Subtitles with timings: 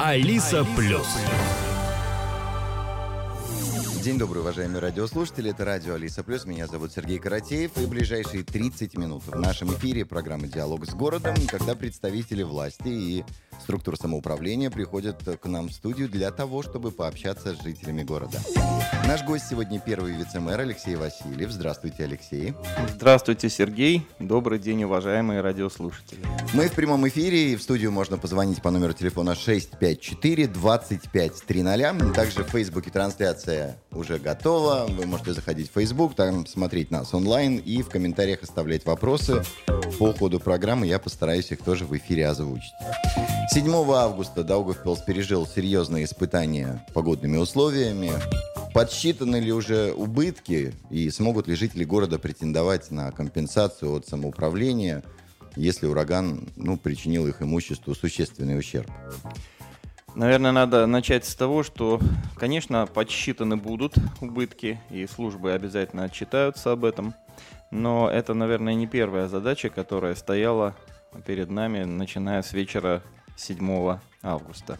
[0.00, 1.06] Алиса Плюс.
[4.02, 5.52] День добрый, уважаемые радиослушатели.
[5.52, 6.44] Это радио Алиса Плюс.
[6.44, 7.78] Меня зовут Сергей Каратеев.
[7.78, 13.24] И ближайшие 30 минут в нашем эфире программы «Диалог с городом», когда представители власти и
[13.60, 18.38] структур самоуправления приходят к нам в студию для того, чтобы пообщаться с жителями города.
[19.06, 21.50] Наш гость сегодня первый вице-мэр Алексей Васильев.
[21.50, 22.54] Здравствуйте, Алексей.
[22.94, 24.06] Здравствуйте, Сергей.
[24.18, 26.20] Добрый день, уважаемые радиослушатели.
[26.54, 32.12] Мы в прямом эфире, и в студию можно позвонить по номеру телефона 654-2530.
[32.12, 34.86] Также в Фейсбуке трансляция уже готова.
[34.88, 39.42] Вы можете заходить в Facebook, там смотреть нас онлайн и в комментариях оставлять вопросы.
[39.98, 42.72] По ходу программы я постараюсь их тоже в эфире озвучить.
[43.52, 48.12] 7 августа Даугавпилс пережил серьезные испытания погодными условиями.
[48.72, 55.02] Подсчитаны ли уже убытки и смогут ли жители города претендовать на компенсацию от самоуправления,
[55.56, 58.88] если ураган ну, причинил их имуществу существенный ущерб?
[60.14, 61.98] Наверное, надо начать с того, что,
[62.36, 67.14] конечно, подсчитаны будут убытки, и службы обязательно отчитаются об этом.
[67.72, 70.76] Но это, наверное, не первая задача, которая стояла
[71.26, 73.02] перед нами, начиная с вечера
[73.40, 74.78] 7 августа.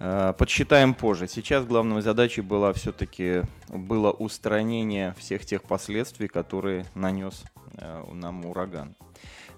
[0.00, 1.28] Э, подсчитаем позже.
[1.28, 7.44] Сейчас главной задачей была все-таки было устранение всех тех последствий, которые нанес
[7.78, 8.96] э, нам ураган.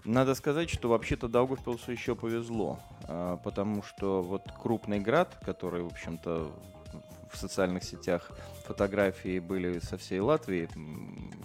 [0.05, 5.87] Надо сказать, что вообще-то Даугавпилсу еще повезло, э, потому что вот крупный град, который, в
[5.87, 6.53] общем-то,
[7.33, 8.31] в социальных сетях
[8.67, 10.69] фотографии были со всей Латвии,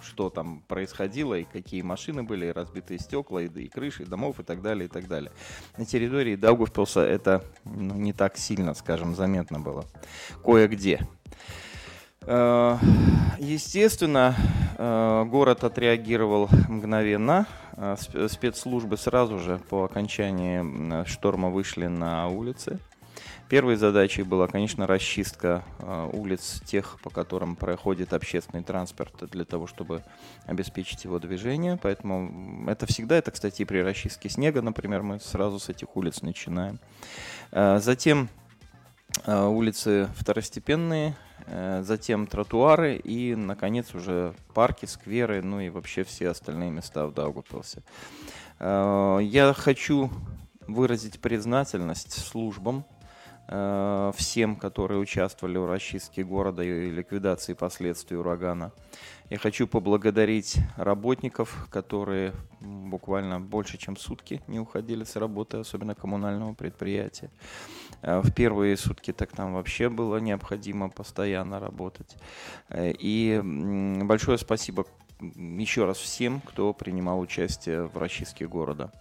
[0.02, 4.40] что там происходило, и какие машины были, и разбитые стекла, и, и крыши, и домов,
[4.40, 5.32] и так далее, и так далее.
[5.76, 9.84] На территории Даугавпилса это ну, не так сильно, скажем, заметно было.
[10.44, 11.06] Кое-где.
[12.22, 12.76] Э,
[13.38, 14.36] естественно,
[14.78, 17.46] э, город отреагировал мгновенно.
[17.76, 17.96] Э,
[18.28, 22.78] спецслужбы сразу же по окончании шторма вышли на улицы.
[23.52, 29.66] Первой задачей была, конечно, расчистка э, улиц тех, по которым проходит общественный транспорт, для того,
[29.66, 30.02] чтобы
[30.46, 31.78] обеспечить его движение.
[31.82, 36.80] Поэтому это всегда, это, кстати, при расчистке снега, например, мы сразу с этих улиц начинаем.
[37.50, 38.30] Э, затем
[39.26, 41.14] э, улицы второстепенные,
[41.82, 47.82] затем тротуары и, наконец, уже парки, скверы, ну и вообще все остальные места в Даугавпилсе.
[48.60, 50.10] Э, я хочу
[50.66, 52.86] выразить признательность службам,
[53.46, 58.72] всем, которые участвовали в расчистке города и ликвидации последствий урагана.
[59.32, 66.52] Я хочу поблагодарить работников, которые буквально больше, чем сутки не уходили с работы, особенно коммунального
[66.52, 67.30] предприятия.
[68.02, 72.14] Э, в первые сутки так там вообще было необходимо постоянно работать.
[72.68, 73.40] Э, и
[74.04, 74.84] большое спасибо
[75.20, 78.92] еще раз всем, кто принимал участие в расчистке города.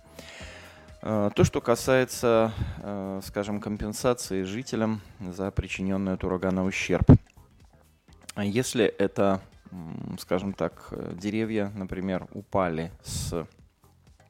[1.04, 7.10] Э, то, что касается, э, скажем, компенсации жителям за причиненный от урагана ущерб.
[8.38, 9.42] Если это,
[10.20, 13.46] скажем так, деревья, например, упали с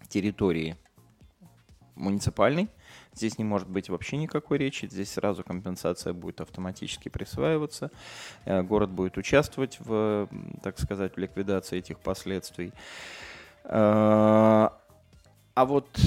[0.08, 0.76] территории
[1.96, 2.70] муниципальной,
[3.14, 7.92] здесь не может быть вообще никакой речи, здесь сразу компенсация будет автоматически присваиваться,
[8.46, 10.30] э, город будет участвовать в,
[10.64, 12.72] так сказать, в ликвидации этих последствий.
[13.64, 16.00] А вот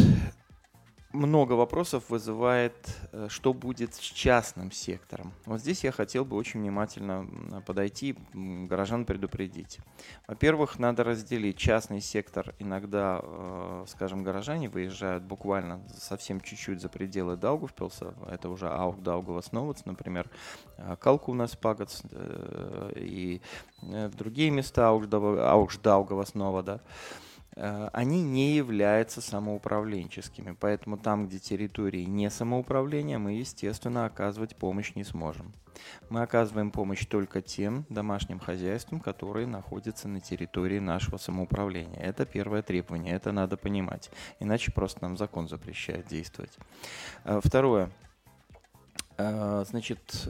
[1.15, 2.75] много вопросов вызывает,
[3.13, 5.33] э, что будет с частным сектором.
[5.47, 9.79] Вот здесь я хотел бы очень внимательно подойти, горожан предупредить.
[10.27, 12.55] Во-первых, надо разделить частный сектор.
[12.59, 18.15] Иногда, э, скажем, горожане выезжают буквально совсем чуть-чуть за пределы Даугавпилса.
[18.29, 20.29] Это уже Аук Даугавас Новац, например,
[20.77, 22.03] э, Калку у нас Пагац
[22.97, 23.41] и
[23.81, 26.81] в другие места Аук Даугавас Нова, да.
[27.57, 30.57] Э, они не являются самоуправленческими.
[30.59, 35.53] Поэтому там, где территории не самоуправления, мы, естественно, оказывать помощь не сможем.
[36.09, 42.01] Мы оказываем помощь только тем домашним хозяйствам, которые находятся на территории нашего самоуправления.
[42.01, 44.11] Это первое требование, это надо понимать.
[44.41, 46.57] Иначе просто нам закон запрещает действовать.
[47.25, 47.91] Э, второе.
[49.17, 50.29] Э, значит,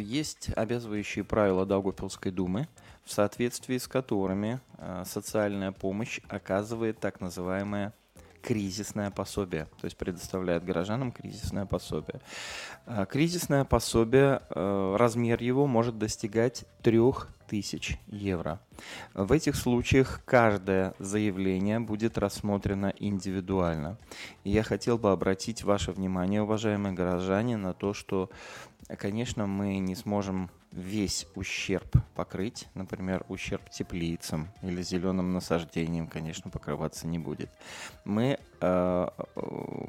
[0.00, 2.68] есть обязывающие правила Даугавпилской думы–
[3.04, 7.92] в соответствии с которыми э, социальная помощь оказывает так называемое
[8.44, 12.20] кризисное пособие, то есть предоставляет горожанам кризисное пособие.
[12.86, 18.60] Э, кризисное пособие, э, размер его может достигать 3000 евро.
[19.14, 23.96] В этих случаях каждое заявление будет рассмотрено индивидуально.
[24.44, 28.28] И я хотел бы обратить ваше внимание, уважаемые горожане, на то, что,
[28.98, 37.06] конечно, мы не сможем весь ущерб покрыть, например, ущерб теплицам или зеленым насаждением, конечно, покрываться
[37.06, 37.50] не будет.
[38.04, 39.08] Мы э,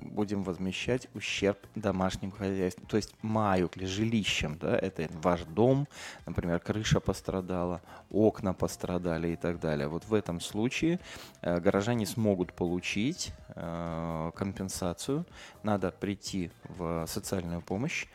[0.02, 5.88] будем возмещать ущерб домашним хозяйствам, то есть маю или жилищам, да, это ваш дом,
[6.26, 9.88] например, крыша пострадала, окна пострадали и так далее.
[9.88, 11.00] Вот в этом случае
[11.42, 15.26] э, горожане смогут получить э, компенсацию.
[15.64, 18.06] Надо прийти в социальную помощь,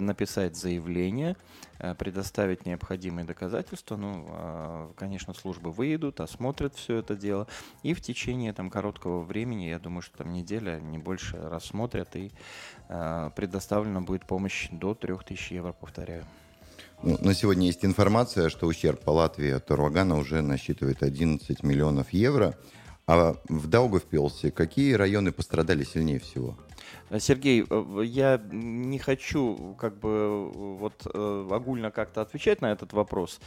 [0.00, 1.36] написать заявление,
[1.78, 3.96] э, предоставить необходимые доказательства.
[3.96, 7.46] Ну, а, конечно, службы выйдут, осмотрят все это дело.
[7.82, 12.30] И в течение там, короткого времени, я думаю, что там неделя, не больше, рассмотрят и
[12.88, 16.24] а, предоставлена будет помощь до 3000 евро, повторяю.
[17.02, 22.12] Ну, на сегодня есть информация, что ущерб по Латвии от урагана уже насчитывает 11 миллионов
[22.12, 22.56] евро.
[23.06, 26.56] А в Даугавпилсе какие районы пострадали сильнее всего?
[27.18, 33.40] Сергей, э, я не хочу как бы вот э, огульно как-то отвечать на этот вопрос.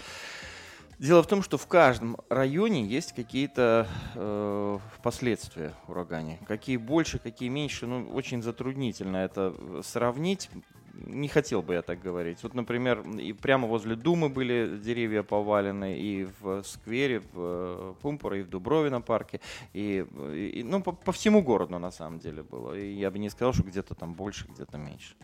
[1.00, 6.40] Дело в том, что в каждом районе есть какие-то э, последствия урагане.
[6.48, 9.54] Какие больше, какие меньше, ну, очень затруднительно это
[9.84, 10.50] сравнить
[10.94, 12.44] не хотел бы я так говорить.
[12.44, 18.42] Вот, например, и прямо возле Думы были деревья повалены, и в сквере, в э, Пумпуре,
[18.42, 19.40] и в Дубровино парке,
[19.74, 22.74] и, и ну, по, по всему городу на самом деле было.
[22.74, 25.16] И я бы не сказал, что где-то там больше, где-то меньше.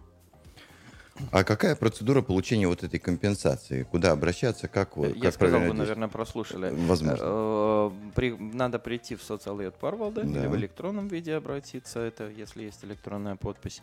[1.32, 3.84] А какая процедура получения вот этой компенсации?
[3.84, 4.68] Куда обращаться?
[4.68, 5.14] Как вы?
[5.16, 6.72] Я как сказал, вы, наверное, прослушали.
[6.74, 7.18] Возможно.
[7.20, 10.40] Э, при, надо прийти в социалет Парвалда да.
[10.40, 13.82] или в электронном виде обратиться, это если есть электронная подпись.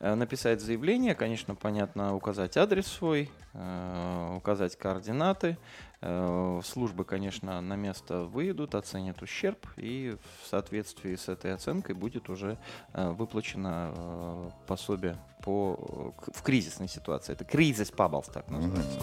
[0.00, 5.56] Э, написать заявление, конечно, понятно, указать адрес свой, э, указать координаты,
[6.00, 12.58] службы, конечно, на место выйдут, оценят ущерб, и в соответствии с этой оценкой будет уже
[12.92, 17.32] э, выплачено э, пособие по, в кризисной ситуации.
[17.32, 19.00] Это кризис Паблс, так называется.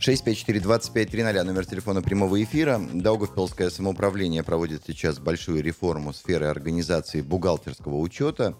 [0.00, 2.80] 654-2530, номер телефона прямого эфира.
[2.92, 8.54] Даугавпилское самоуправление проводит сейчас большую реформу сферы организации бухгалтерского учета.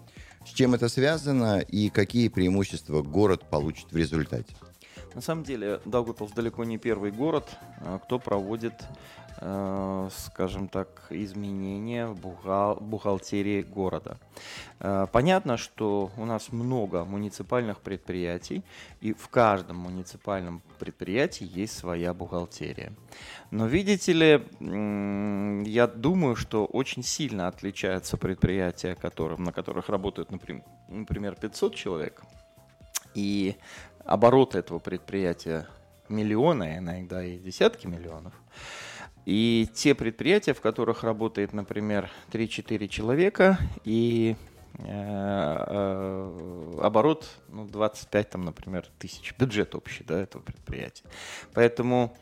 [0.45, 4.55] С чем это связано и какие преимущества город получит в результате?
[5.15, 8.73] На самом деле Даугавпилс далеко не первый город, а, кто проводит,
[9.41, 14.17] э, скажем так, изменения в бухгал бухгалтерии города.
[14.79, 18.63] Э, понятно, что у нас много муниципальных предприятий,
[19.01, 22.93] и в каждом муниципальном предприятии есть своя бухгалтерия.
[23.49, 24.43] Но видите ли,
[25.71, 32.21] я думаю, что очень сильно отличаются предприятия, которым, на которых работают, например, 500 человек,
[33.15, 33.55] и
[34.09, 35.67] обороты этого предприятия
[36.09, 38.33] миллионы, иногда и десятки миллионов.
[39.25, 44.35] И те предприятия, в которых работает, например, 3-4 человека, и
[44.79, 51.03] э, э, оборот ну, 25, там, например, тысяч, бюджет общий да, этого предприятия.
[51.53, 52.17] Поэтому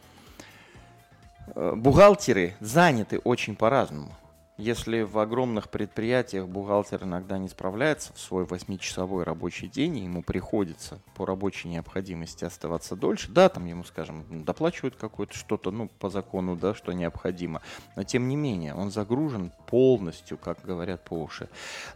[1.56, 4.14] э, бухгалтеры заняты очень по-разному.
[4.58, 10.24] Если в огромных предприятиях бухгалтер иногда не справляется в свой 8-часовой рабочий день, и ему
[10.24, 16.10] приходится по рабочей необходимости оставаться дольше, да, там ему, скажем, доплачивают какое-то что-то, ну, по
[16.10, 17.62] закону, да, что необходимо,
[17.96, 21.50] но тем не менее он загружен полностью, как говорят по уши.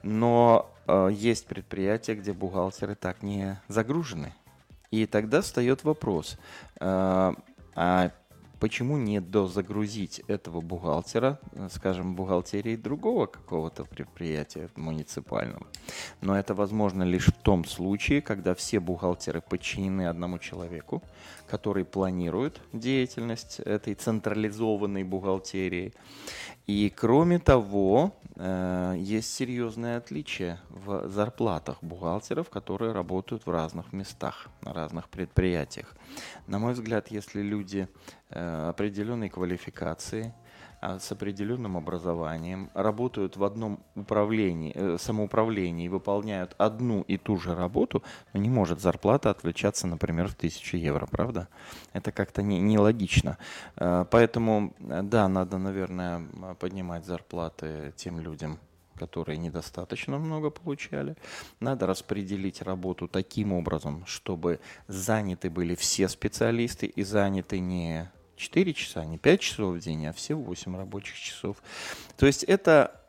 [0.04, 4.36] Но э, есть предприятия, где бухгалтеры так не загружены.
[4.92, 6.38] И тогда встает вопрос,
[6.80, 7.34] э,
[7.75, 8.12] а
[8.62, 15.66] почему не дозагрузить этого бухгалтера, э, скажем, бухгалтерии другого какого-то предприятия муниципального.
[16.22, 21.01] Но это возможно лишь в том случае, когда все бухгалтеры подчинены одному человеку,
[21.51, 25.93] который планирует деятельность этой централизованной бухгалтерии.
[26.65, 34.48] И кроме того, э, есть серьезное отличие в зарплатах бухгалтеров, которые работают в разных местах,
[34.62, 35.93] на разных предприятиях.
[36.48, 37.89] На мой взгляд, если люди
[38.29, 40.34] э, определенной квалификации,
[40.82, 48.04] с определенным образованием, работают в одном управлении, э, самоуправлении выполняют одну и ту же работу,
[48.34, 51.48] но не может зарплата отличаться, например, в тысячу евро, правда?
[51.94, 53.38] Это как-то не, нелогично.
[53.76, 56.28] Э, поэтому, да, надо, наверное,
[56.60, 58.60] поднимать зарплаты тем людям,
[58.96, 61.16] которые недостаточно много получали.
[61.60, 69.05] Надо распределить работу таким образом, чтобы заняты были все специалисты и заняты не 4 часа,
[69.05, 71.57] не 5 часов в день, а все 8 рабочих часов.
[72.17, 73.00] То есть это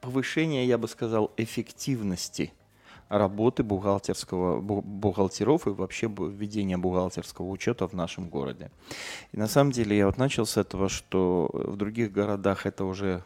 [0.00, 2.52] повышение, я бы сказал, эффективности
[3.08, 8.70] работы бухгалтерского, бухгалтеров и вообще ведения бухгалтерского учета в нашем городе.
[9.32, 13.22] И на самом деле я вот начал с этого, что в других городах это уже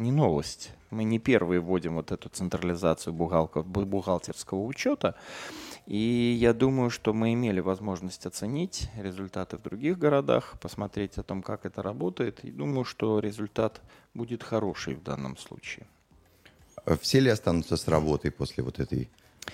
[0.00, 0.70] не новость.
[0.90, 5.14] Мы не первые вводим вот эту централизацию бухгалтерского учета.
[5.86, 11.42] И я думаю, что мы имели возможность оценить результаты в других городах, посмотреть о том,
[11.42, 12.44] как это работает.
[12.44, 13.80] И думаю, что результат
[14.14, 15.86] будет хороший в данном случае.
[16.84, 19.08] А все ли останутся с работой после вот этой
[19.46, 19.50] э,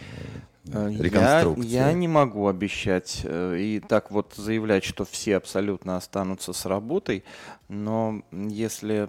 [0.66, 1.66] реконструкции?
[1.66, 6.66] Я, я не могу обещать э, и так вот заявлять, что все абсолютно останутся с
[6.66, 7.24] работой,
[7.68, 9.08] но если,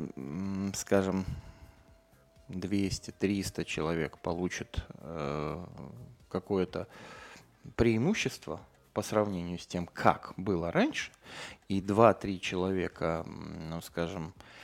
[0.75, 1.25] скажем,
[2.49, 5.65] 200-300 человек получат э,
[6.29, 6.87] какое-то
[7.75, 8.59] преимущество
[8.93, 11.11] по сравнению с тем, как было раньше,
[11.67, 14.56] и 2-3 человека, ну, скажем, э,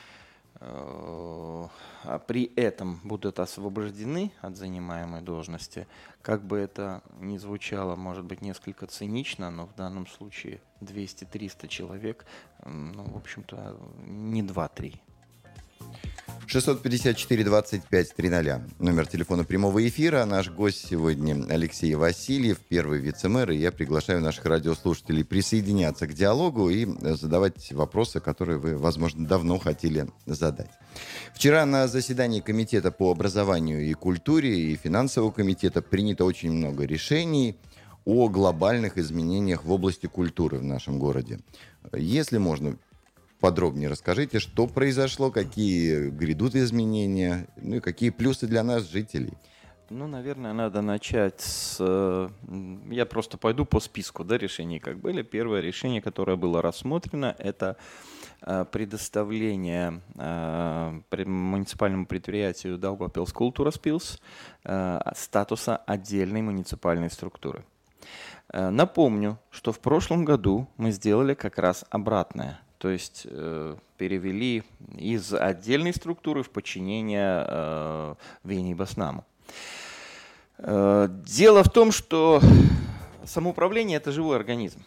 [2.27, 5.87] при этом будут освобождены от занимаемой должности,
[6.21, 12.25] как бы это ни звучало, может быть, несколько цинично, но в данном случае 200-300 человек,
[12.65, 14.99] ну, в общем-то, не 2-3.
[16.53, 18.61] 654-25-00.
[18.77, 20.23] Номер телефона прямого эфира.
[20.25, 23.49] Наш гость сегодня Алексей Васильев, первый вице-мэр.
[23.51, 26.85] И я приглашаю наших радиослушателей присоединяться к диалогу и
[27.15, 30.69] задавать вопросы, которые вы, возможно, давно хотели задать.
[31.33, 37.57] Вчера на заседании Комитета по образованию и культуре и финансового комитета принято очень много решений
[38.05, 41.39] о глобальных изменениях в области культуры в нашем городе.
[41.93, 42.77] Если можно,
[43.43, 49.33] подробнее расскажите, что произошло, какие грядут изменения, ну и какие плюсы для нас, жителей.
[49.89, 51.75] Ну, наверное, надо начать с...
[51.81, 52.29] Э,
[52.89, 55.23] я просто пойду по списку да, решений, как были.
[55.23, 57.75] Первое решение, которое было рассмотрено, это
[58.43, 64.19] э, предоставление э, муниципальному предприятию Daugavpils Kultūras
[65.15, 67.65] статуса отдельной муниципальной структуры.
[68.53, 74.61] Напомню, что в прошлом году мы сделали как раз обратное– то есть э, перевели
[74.97, 79.23] из отдельной структуры в подчинение э, Вене Баснаму.
[80.57, 82.41] Э, дело в том, что
[83.23, 84.83] самоуправление– это живой организм.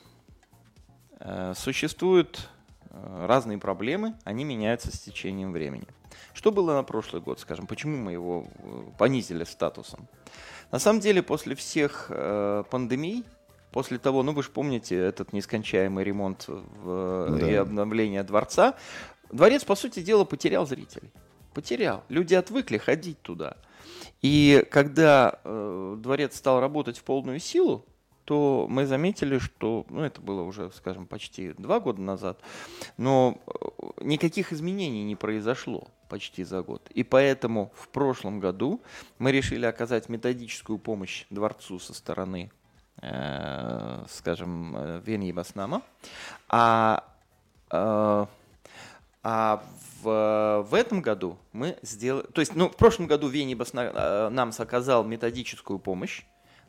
[1.21, 2.51] Э, существуют
[2.91, 5.87] разные проблемы, они меняются с течением времени.
[6.35, 8.47] Что было на прошлый год, скажем, почему мы его
[8.99, 10.07] понизили статусом?
[10.71, 12.11] На самом деле, после всех
[12.71, 13.25] пандемий
[13.77, 17.51] после того, ну вы же помните этот нескончаемый ремонт в, да.
[17.51, 18.75] и обновление дворца,
[19.31, 21.13] дворец, по сути дела, потерял зрителей.
[21.53, 22.03] Потерял.
[22.09, 23.59] Люди отвыкли ходить туда.
[24.23, 27.85] И когда э, дворец стал работать в полную силу,
[28.25, 32.41] то мы заметили, что, ну это было уже, скажем, почти два года назад,
[32.97, 36.91] но э, никаких изменений не произошло почти за год.
[36.95, 38.81] И поэтому в прошлом году
[39.19, 42.66] мы решили оказать методическую помощь дворцу со стороны Э,
[44.09, 45.83] скажем, vienības nama.
[46.49, 47.05] А,
[47.71, 48.29] а,
[49.23, 49.63] а
[50.03, 52.27] в, в этом году мы сделали...
[52.27, 56.23] То есть, ну, в прошлом году Венибас э, нам оказал методическую помощь.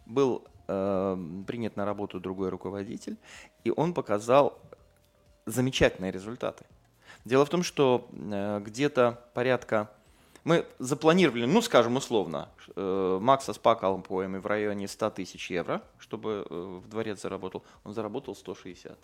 [0.07, 3.17] Был э, принят на работу другой руководитель,
[3.63, 4.59] и он показал
[5.45, 6.65] замечательные результаты.
[7.25, 9.91] Дело в том, что э, где-то порядка
[10.47, 16.47] мы запланировали, ну, скажем, условно, э, Макса с пакалпоями в районе 100 тысяч евро, чтобы
[16.49, 17.65] э, в дворец заработал.
[17.83, 18.97] Он заработал 160.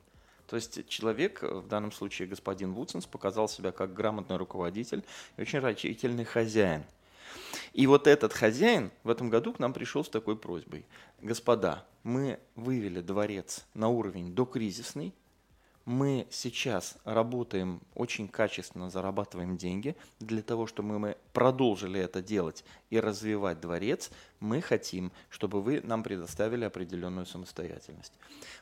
[0.48, 5.04] То есть человек, э, в данном случае господин Вудсенс, показал себя как грамотный руководитель
[5.36, 6.86] и очень рачительный хозяин.
[7.74, 10.86] И вот этот хозяин в этом году к нам пришел с такой просьбой.
[11.20, 15.14] Господа, мы вывели дворец на уровень докризисный,
[15.86, 19.96] мы сейчас работаем очень качественно, зарабатываем деньги.
[20.20, 24.10] Для того, чтобы мы продолжили это делать и развивать дворец,
[24.40, 28.14] мы хотим, чтобы вы нам предоставили определенную самостоятельность.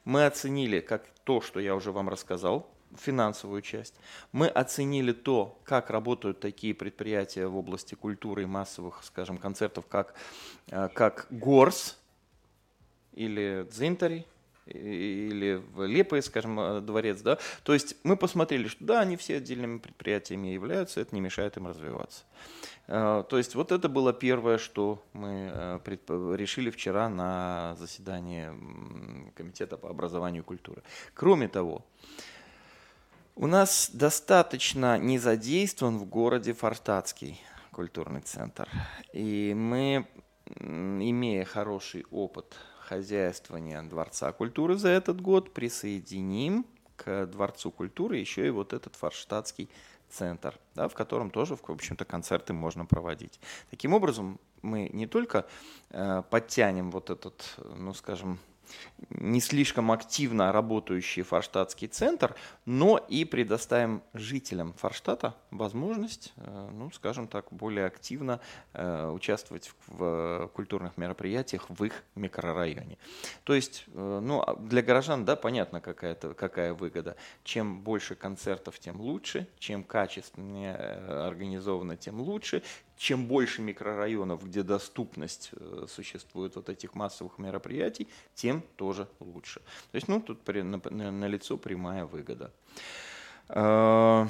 [0.04, 3.94] Мы оценили как то, что я уже вам рассказал, финансовую часть.
[4.32, 10.13] Мы оценили то, как работают такие предприятия в области культуры и массовых, скажем, концертов, как,
[10.70, 11.98] э, как ГОРС
[13.13, 14.25] или Дзинтари,
[14.72, 19.38] или в Лепое, скажем, э, дворец, да, то есть мы посмотрели, что да, они все
[19.38, 22.24] отдельными предприятиями являются, это не мешает им развиваться.
[22.88, 25.80] Э, то есть вот это было первое, что мы э,
[26.36, 28.50] решили вчера на заседании
[29.36, 30.82] Комитета по образованию и культуре.
[31.13, 31.86] Кроме того,
[33.36, 38.68] у нас достаточно не задействован в городе Форштадтский культурный центр.
[39.13, 40.06] И мы,
[40.60, 42.58] имея хороший опыт
[42.91, 46.65] хозяйствования Дворца культуры за этот год присоединим
[46.98, 49.69] к Дворцу культуры еще и вот этот форштадтский
[50.10, 53.39] центр, да, в котором тоже, в общем-то, концерты можно проводить.
[53.69, 55.45] Таким образом, мы не только
[55.91, 58.39] э, подтянем вот этот, ну, скажем,
[59.10, 62.36] не слишком активно работающий Форштадтский центр,
[62.66, 68.40] но и предоставим жителям Форштадта возможность, э, ну, скажем так, более активно
[68.74, 72.98] э, участвовать в культурных мероприятиях в их микрорайоне.
[73.44, 77.16] То есть, э, ну, а для горожан, да, понятно, какая, -то, какая выгода.
[77.44, 82.63] Чем больше концертов, тем лучше, чем качественнее организовано, тем лучше,
[83.01, 89.60] чем больше микрорайонов, где доступность э, существует вот этих массовых мероприятий, тем тоже лучше.
[89.91, 92.53] То есть, ну, тут при, на, лицо прямая выгода.
[93.50, 94.27] А,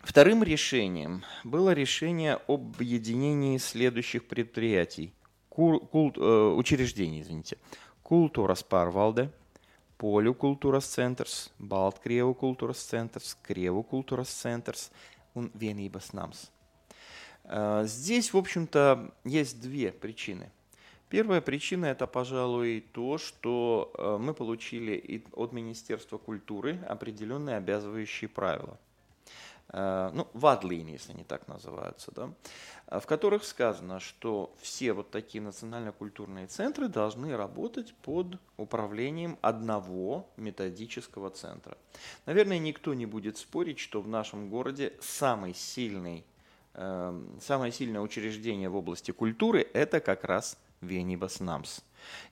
[0.00, 5.14] вторым решением было решение об объединении следующих предприятий,
[5.48, 7.56] кул, кул, э, учреждений, извините.
[8.02, 9.30] Культура Спарвалде,
[9.96, 14.90] Полю Культурас Центрс, Балткриеву Культурас Центрс, Криеву Культурас Центрс
[15.34, 16.53] un vienības.
[17.44, 20.50] А, здесь, в общем-то, есть две причины.
[21.08, 28.78] Первая причина– это, пожалуй, то, что а, мы получили от Министерства культуры определенные обязывающие правила.
[29.68, 32.30] А, ну, вадлини, если они так называются, да,
[33.00, 41.30] в которых сказано, что все вот такие национально-культурные центры должны работать под управлением одного методического
[41.30, 41.76] центра.
[42.26, 46.24] Наверное, никто не будет спорить, что в нашем городе самый сильный
[46.74, 51.80] самое сильное учреждение в области культуры– это как раз Венибас Намс.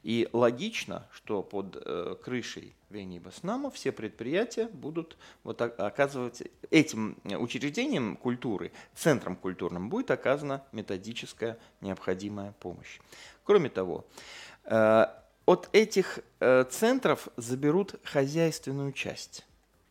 [0.03, 8.17] И логично, что под э, крышей Венибас Нама все предприятия будут вот, оказывать этим учреждением
[8.17, 13.01] культуры, центром культурным будет оказана методическая необходимая помощь.
[13.45, 14.05] Кроме того,
[14.65, 15.07] э,
[15.47, 19.47] от этих э, центров заберут хозяйственную часть.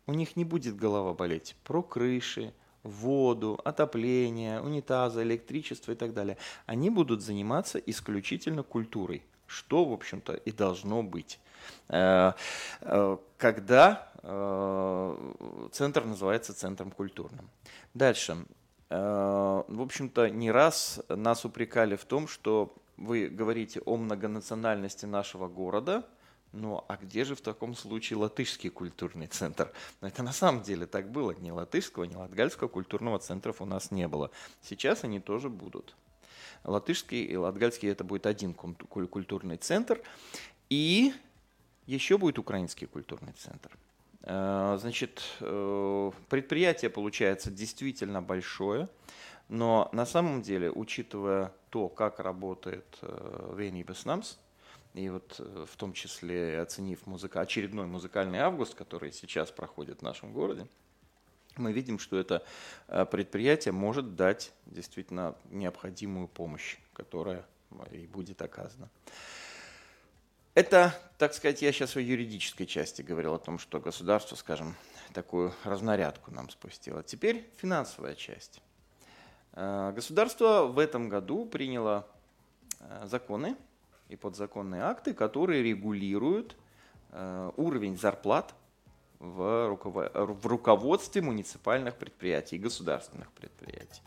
[0.06, 6.36] У них не будет голова болеть про крыши, воду, отопление, унитазы, электричество и так далее,
[6.66, 11.38] они будут заниматься исключительно культурой, что, в общем-то, и должно быть.
[11.88, 12.32] Э,
[12.80, 17.48] э, когда э, центр называется центром культурным.
[17.94, 18.36] Дальше.
[18.88, 26.04] В общем-то, не раз нас упрекали в том, что вы говорите о многонациональности нашего города–
[26.52, 29.72] ну, а где же в таком случае латышский культурный центр?
[30.00, 31.32] Но это на самом деле так было.
[31.32, 34.30] Ни латышского, ни латгальского культурного центров у нас не было.
[34.60, 35.94] Сейчас они тоже будут.
[36.64, 40.00] Латышский и латгальский это будет один культурный центр.
[40.68, 41.14] И
[41.86, 43.70] еще будет украинский культурный центр.
[44.22, 48.88] Э, значит, э, предприятие получается действительно большое,
[49.48, 54.36] но на самом деле, учитывая то, как работает Венибес Намс,
[54.94, 60.02] и вот э, в том числе оценив музыка, очередной музыкальный август, который сейчас проходит в
[60.02, 60.66] нашем городе,
[61.56, 62.44] мы видим, что это
[62.88, 68.90] э, предприятие может дать действительно необходимую помощь, которая э, и будет оказана.
[70.54, 74.76] Это, так сказать, я сейчас о юридической части говорил, о том, что государство, скажем,
[75.14, 77.02] такую разнарядку нам спустило.
[77.02, 78.60] Теперь финансовая часть.
[79.54, 82.06] Государство в этом году приняло
[83.04, 83.56] законы,
[84.08, 86.56] и подзаконные акты, которые регулируют
[87.10, 88.54] э, уровень зарплат
[89.18, 94.02] в, руково- в руководстве муниципальных предприятий, государственных предприятий.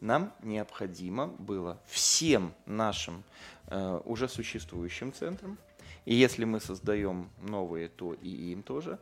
[0.00, 3.22] Нам необходимо было всем нашим
[3.68, 5.58] э, уже существующим центрам,
[6.04, 8.98] и если мы создаем новые, то и им тоже,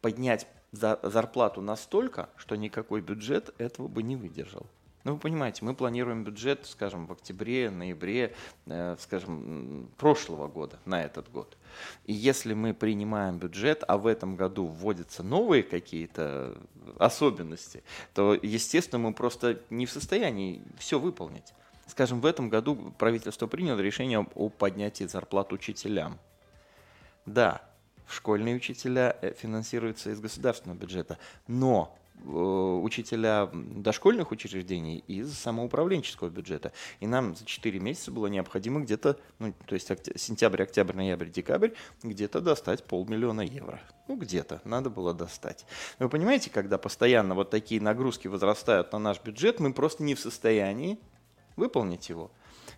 [0.00, 4.66] поднять за, зарплату настолько, что никакой бюджет этого бы не выдержал.
[5.06, 8.34] Ну, вы понимаете, мы планируем бюджет, скажем, в октябре, ноябре,
[8.66, 11.56] э, скажем, прошлого года, на этот год.
[12.06, 16.58] И если мы принимаем бюджет, а в этом году вводятся новые какие-то
[16.98, 21.54] особенности, то, естественно, мы просто не в состоянии все выполнить.
[21.86, 26.18] Скажем, в этом году правительство приняло решение о поднятии зарплат учителям.
[27.26, 27.62] Да,
[28.08, 31.16] школьные учителя э, финансируются из государственного бюджета,
[31.46, 36.72] но учителя дошкольных учреждений из самоуправленческого бюджета.
[37.00, 41.70] И нам за 4 месяца было необходимо где-то, ну, то есть сентябрь, октябрь, ноябрь, декабрь,
[42.02, 43.80] где-то достать полмиллиона евро.
[44.08, 45.66] Ну, где-то надо было достать.
[45.98, 50.20] Вы понимаете, когда постоянно вот такие нагрузки возрастают на наш бюджет, мы просто не в
[50.20, 50.98] состоянии
[51.56, 52.30] выполнить его.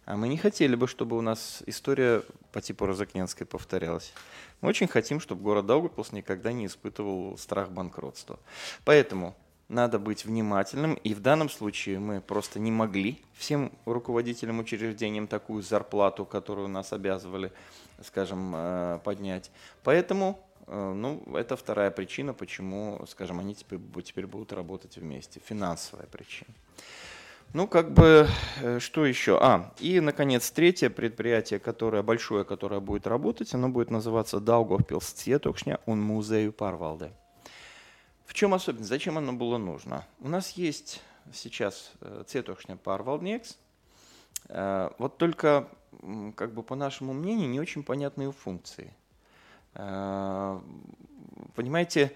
[0.08, 4.14] А мы не хотели бы, чтобы у нас история по типу Розыкненской повторялась.
[4.62, 8.38] Мы очень хотим, чтобы город Даугавпилс никогда не испытывал страх банкротства.
[8.86, 9.36] Поэтому
[9.68, 15.62] надо быть внимательным, и в данном случае мы просто не могли всем руководителям учреждениям такую
[15.62, 17.52] зарплату, которую нас обязывали,
[18.02, 19.50] скажем, э, поднять.
[19.84, 25.42] Поэтому э, ну, это вторая причина, почему, скажем, они теперь, теперь будут работать вместе.
[25.44, 26.54] Финансовая причина.
[27.54, 28.28] Ну, как бы,
[28.60, 29.38] э, что еще?
[29.40, 35.98] А, и, наконец, третье предприятие, которое большое, которое будет работать, оно будет называться cietokšņa un
[35.98, 37.10] музею Парвалде.
[38.26, 38.90] В чем особенность?
[38.90, 40.04] Зачем оно было нужно?
[40.20, 43.56] У нас есть сейчас cietokšņa Парвалднекс,
[44.98, 45.68] вот только,
[46.36, 48.92] как бы по нашему мнению, не очень понятные функции.
[49.74, 50.60] Э,
[51.54, 52.12] понимаете,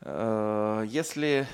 [0.00, 1.46] э, если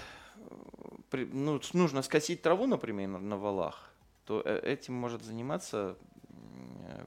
[1.12, 3.90] ну, нужно скосить траву, например, на валах,
[4.24, 5.96] то э, этим может заниматься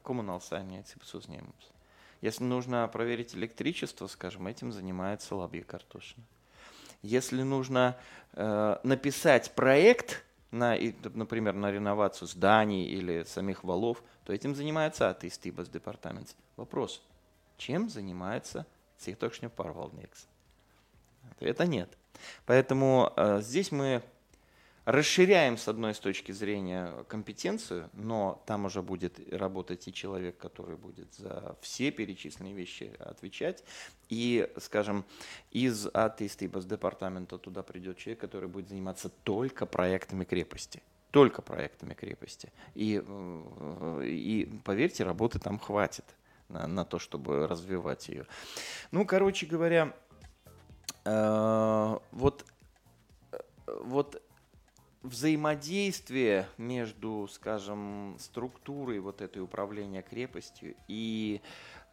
[0.03, 1.71] коммунал saimniecības
[2.21, 6.23] Если нужно проверить электричество, скажем, этим занимается Лабья Картошина.
[7.01, 7.97] Если нужно
[8.33, 10.77] э, написать проект, на,
[11.13, 16.35] например, на реновацию зданий или самих валов, то этим занимается атеистибас департамент.
[16.57, 17.01] Вопрос,
[17.57, 20.27] чем занимается цветочный парвалникс?
[21.31, 21.97] Ответа нет.
[22.45, 24.01] Поэтому э, здесь мы
[24.85, 31.13] расширяем с одной точки зрения компетенцию, но там уже будет работать и человек, который будет
[31.13, 33.63] за все перечисленные вещи отвечать.
[34.09, 35.05] И, скажем,
[35.51, 40.81] из атеистибас департамента туда придет человек, который будет заниматься только проектами крепости.
[41.11, 42.51] Только проектами крепости.
[42.73, 46.05] И, э, и поверьте, работы там хватит
[46.47, 48.25] на, на то, чтобы развивать ее.
[48.91, 49.93] Ну, короче говоря,
[51.03, 52.45] вот,
[53.31, 53.37] э,
[53.83, 54.21] вот
[55.03, 61.41] взаимодействие между, скажем, структурой вот этой управления крепостью и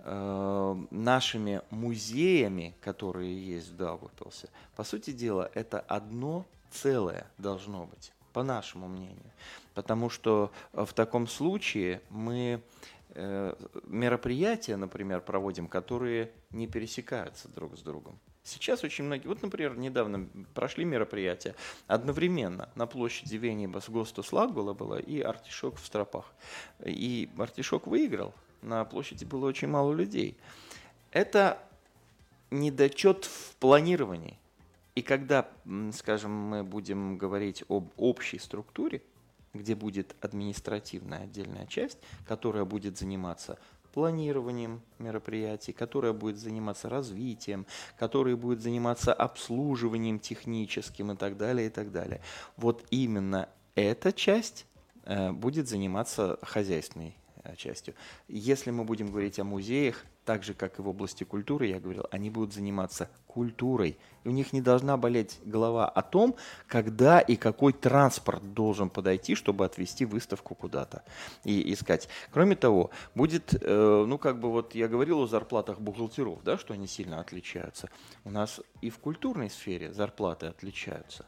[0.01, 8.12] э, нашими музеями, которые есть в Даугавпилсе, по сути дела, это одно целое должно быть,
[8.33, 9.33] по нашему мнению.
[9.75, 12.61] Потому что в таком случае мы
[13.14, 18.18] э, мероприятия, например, проводим, которые не пересекаются друг с другом.
[18.48, 21.54] Сейчас очень многие, вот, например, недавно прошли мероприятия
[21.87, 26.32] одновременно на площади Венибас Гостус Ладгула было и Артишок в Стропах.
[26.82, 28.32] И Артишок выиграл,
[28.62, 30.38] на площади было очень мало людей.
[31.11, 31.62] Это
[32.50, 34.38] недочет в планировании.
[34.94, 35.46] И когда,
[35.92, 39.02] скажем, мы будем говорить об общей структуре,
[39.52, 43.58] где будет административная отдельная часть, которая будет заниматься
[43.98, 47.66] планированием мероприятий, которая будет заниматься развитием,
[47.98, 52.20] которая будет заниматься обслуживанием техническим и так далее, и так далее.
[52.56, 54.66] Вот именно эта часть
[55.02, 57.94] э, будет заниматься хозяйственной э, частью.
[58.28, 62.05] Если мы будем говорить о музеях, так же, как и в области культуры, я говорил,
[62.11, 63.97] они будут заниматься культурой.
[64.25, 66.37] И у них не должна болеть голова о том,
[66.67, 71.03] когда и какой транспорт должен подойти, чтобы отвести выставку куда-то
[71.45, 72.11] и искать.
[72.31, 76.75] Кроме того, будет, э, ну как бы вот я говорил о зарплатах бухгалтеров, да, что
[76.75, 77.88] они сильно отличаются.
[78.25, 81.25] У нас и в культурной сфере зарплаты отличаются.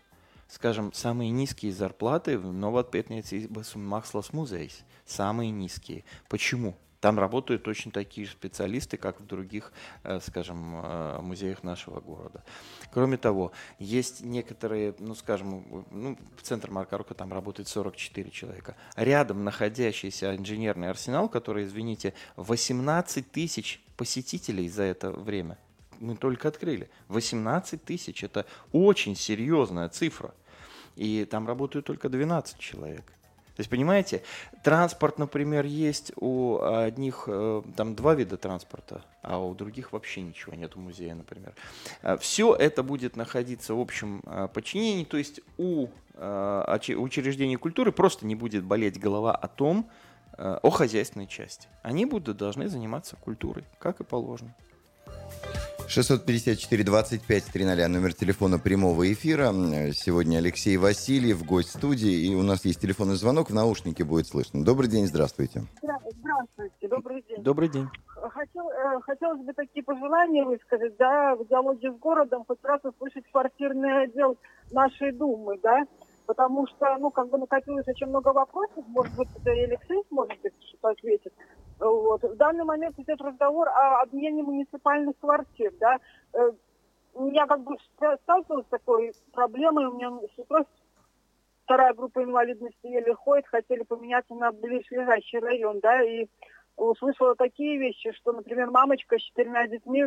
[0.47, 3.49] Скажем, самые низкие зарплаты в Новотпетнице
[4.33, 4.85] Музейс.
[5.07, 6.05] Самые низкие.
[6.29, 6.77] Почему?
[7.01, 9.73] Там работают точно такие же специалисты, как в других,
[10.05, 12.45] э, скажем, э, музеях нашего города.
[12.93, 18.77] Кроме того, есть некоторые, ну, скажем, ну, в центр Маркарука там работает 44 человека.
[18.97, 25.57] Рядом находящийся инженерный арсенал, который, извините, 18 тысяч посетителей за это время.
[26.01, 26.91] Мы только открыли.
[27.09, 30.35] 18 тысяч– это очень серьезная цифра.
[30.97, 33.13] И там работают только 12 человек.
[33.61, 34.23] То есть, понимаете,
[34.63, 40.55] транспорт, например, есть у одних, э, там два вида транспорта, а у других вообще ничего
[40.55, 41.53] нет у музея, например.
[42.01, 48.25] Э, Все это будет находиться в общем э, подчинении, то есть у учреждений культуры просто
[48.25, 49.89] не будет болеть голова о том,
[50.37, 51.69] о хозяйственной части.
[51.83, 54.55] Они будут должны заниматься культурой, как и положено.
[55.91, 59.53] 654-25-00, номер телефона прямого эфира.
[59.93, 64.65] Сегодня Алексей Васильев, гость студии, и у нас есть телефонный звонок, в наушнике будет слышно.
[64.65, 65.63] Добрый день, здравствуйте.
[65.83, 67.43] Здравствуйте, добрый день.
[67.43, 67.89] Добрый день.
[68.07, 73.25] Хотел, э, хотелось бы такие пожелания высказать, да, в диалоге с городом хоть раз услышать
[73.33, 74.37] квартирный отдел
[74.71, 75.87] нашей Думы, да,
[76.27, 80.41] потому что, ну, как бы накопилось очень много вопросов, может быть, это и Алексей может
[80.41, 81.33] быть что-то ответит.
[81.81, 82.23] Вот.
[82.23, 85.99] В данный момент идет разговор о обмене муниципальных квартир, да.
[86.35, 86.53] Э,
[87.33, 87.77] я как бы
[88.23, 90.67] сталкивалась с такой проблемой, у меня свекровь
[91.71, 96.27] вторая группа инвалидности еле ходит, хотели поменяться на ближайший район, да, и
[96.77, 100.05] услышала такие вещи, что, например, мамочка с четырьмя детьми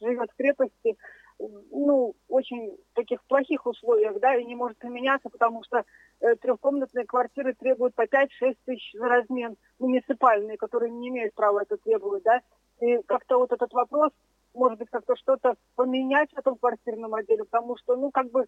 [0.00, 0.96] живет в крепости,
[1.70, 5.84] ну, очень таких плохих условиях, да, и не может поменяться, потому что
[6.20, 11.76] э, трехкомнатные квартиры требуют по 5-6 тысяч за размен, муниципальные, которые не имеют права это
[11.78, 12.40] требовать, да,
[12.80, 14.12] и как-то вот этот вопрос,
[14.54, 18.46] может быть, как-то что-то поменять в этом квартирном отделе, потому что, ну, как бы,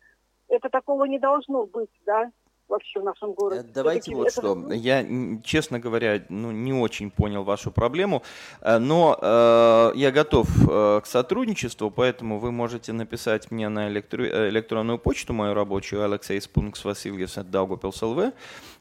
[0.49, 2.31] это такого не должно быть, да,
[2.73, 3.61] вообще в нашем городе.
[3.61, 4.73] Э, давайте вот что.
[4.73, 5.07] Я,
[5.45, 8.23] честно говоря, ну, не очень понял вашу проблему,
[8.61, 14.49] э, но э, я готов э, к сотрудничеству, поэтому вы можете написать мне на электро,
[14.49, 18.33] электронную почту мою рабочую alexeispunks.vasilьевс.daugupils.lv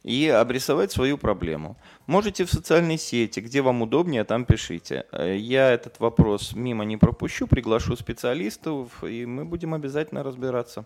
[0.03, 1.75] и обрисовать свою проблему.
[2.07, 5.05] Можете в социальной сети, где вам удобнее, там пишите.
[5.11, 10.85] Я этот вопрос мимо не пропущу, приглашу специалистов, и мы будем обязательно разбираться.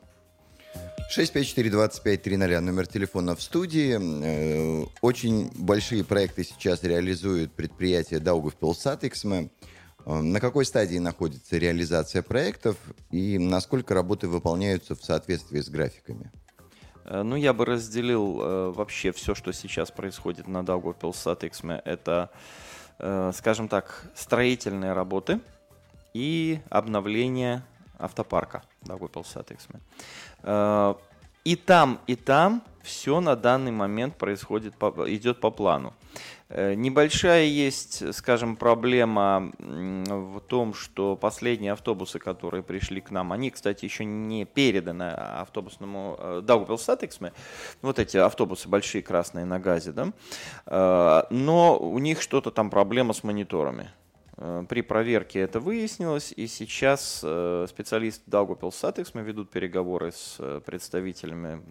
[1.10, 3.98] 654-2530, номер телефона в студии.
[4.00, 9.50] Э, очень большие проекты сейчас реализуют предприятие Даугавпилсатексме.
[10.06, 12.78] Э, на какой стадии находится реализация проектов
[13.12, 16.32] и насколько работы выполняются в соответствии с графиками?
[17.06, 21.82] Э, ну, я бы разделил вообще все, что сейчас происходит на Daugavpils satiksme.
[21.86, 22.32] Это,
[23.34, 25.40] скажем так, строительные работы
[26.14, 27.64] и обновление
[27.98, 29.80] автопарка Daugavpils satiksme.
[29.80, 34.76] Э, и там, и там все на данный момент происходит,
[35.08, 35.94] идет по плану.
[36.50, 43.50] Э, небольшая есть, скажем, проблема в том, что последние автобусы, которые пришли к нам, они,
[43.50, 47.34] кстати, еще не переданы автобусному Daugavpils satiksme,
[47.82, 50.14] вот эти автобусы большие красные на газе, да,
[50.68, 53.90] э, но у них что-то там проблема с мониторами.
[54.38, 60.62] Э, при проверке это выяснилось, и сейчас э, специалисты Daugavpils Satex ведут переговоры с э,
[60.66, 61.62] представителями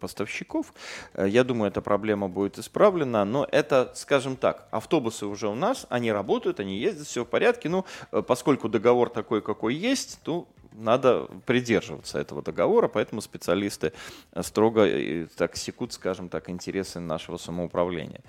[0.00, 0.74] поставщиков.
[1.16, 6.10] Я думаю, эта проблема будет исправлена, но это, скажем так, автобусы уже у нас, они
[6.12, 7.68] работают, они ездят, все в порядке.
[7.68, 7.84] Ну,
[8.26, 13.92] поскольку договор такой, какой есть, то надо придерживаться этого договора, поэтому специалисты
[14.40, 14.88] строго
[15.36, 18.22] так секут, скажем так, интересы нашего самоуправления.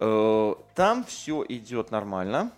[0.00, 2.52] Э, там все идет нормально.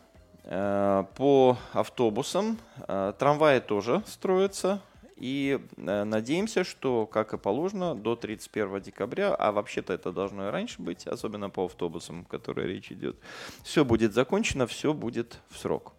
[0.44, 4.80] Э, по автобусам э, трамваи тоже строятся.
[5.16, 10.80] И надеемся, что, как и положено, до 31 декабря, а вообще-то это должно и раньше
[10.80, 13.18] быть, особенно по автобусам, о которой речь идет,
[13.62, 15.92] все будет закончено, все будет в срок.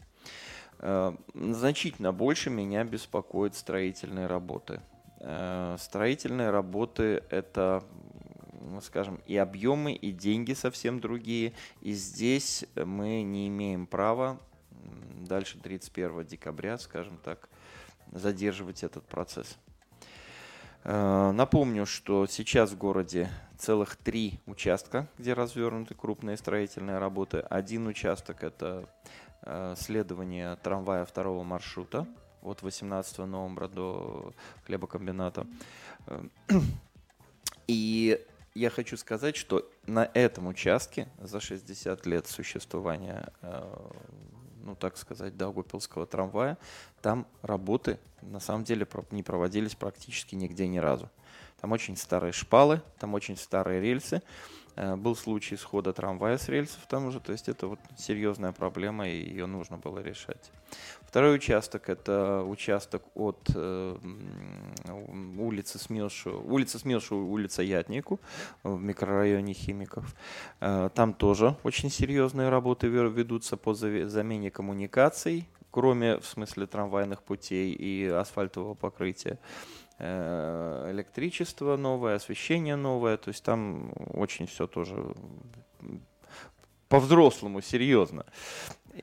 [1.36, 4.82] Значительно больше меня беспокоят строительные работы.
[5.77, 7.84] Строительные работы– это
[8.82, 11.54] скажем, и объемы, и деньги совсем другие.
[11.82, 14.39] И здесь мы не имеем права
[15.21, 17.50] дальше 31 декабря, скажем так,
[18.12, 19.58] задерживать этот процесс.
[20.84, 27.39] Э, напомню, что сейчас в городе целых три участка, где развернуты крупные строительные работы.
[27.39, 28.89] Один участок– это
[29.43, 32.08] э, следование трамвая второго маршрута
[32.41, 34.34] от 18 новembra до
[34.65, 35.45] хлебокомбината.
[36.08, 36.24] Э,
[37.67, 38.19] и
[38.54, 43.90] я хочу сказать, что на этом участке за 60 лет существования, э,
[44.64, 46.58] ну так сказать, Даугупилского трамвая,
[47.02, 51.10] там работы на самом деле не проводились практически нигде ни разу.
[51.60, 54.22] Там очень старые шпалы, там очень старые рельсы.
[54.76, 59.08] Э, был случай схода трамвая с рельсов там уже, то есть это вот серьезная проблема,
[59.08, 60.52] и ее нужно было решать.
[61.02, 63.98] Второй участок– это участок от э,
[65.38, 68.20] улицы Смилшу, улица Смилшу, улица Ятнику
[68.64, 70.16] в микрорайоне Химиков.
[70.62, 77.72] Э, там тоже очень серьезные работы ведутся по замене коммуникаций, кроме в смысле трамвайных путей
[77.74, 79.38] и асфальтового покрытия.
[80.04, 85.14] Э, электричество новое, освещение новое, то есть там очень все тоже
[86.90, 88.26] по-взрослому, серьезно.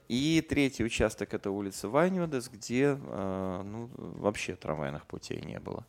[0.08, 5.86] И третий участок это улица Вайнюдес, где э, ну, вообще трамвайных путей не было.